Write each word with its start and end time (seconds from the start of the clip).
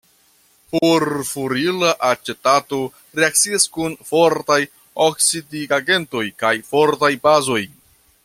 Furfurila 0.69 1.91
acetato 2.07 2.79
reakcias 3.19 3.67
kun 3.77 3.93
fortaj 4.09 4.59
oksidigagentoj 5.09 6.25
kaj 6.45 6.53
fortaj 6.73 7.13
bazoj. 7.29 7.61